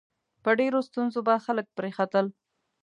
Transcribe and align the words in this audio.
په 0.43 0.51
ډېرو 0.59 0.79
ستونزو 0.87 1.19
به 1.27 1.35
خلک 1.45 1.65
پرې 1.77 1.91
ختل. 1.97 2.25